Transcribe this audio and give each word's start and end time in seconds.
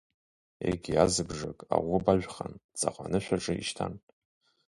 Егьи 0.67 0.99
азыбжак, 1.03 1.59
аӷәы 1.75 1.97
бажәхан, 2.03 2.53
ҵаҟа 2.77 3.05
анышә 3.07 3.31
аҿы 3.35 3.53
ишьҭан. 3.57 3.93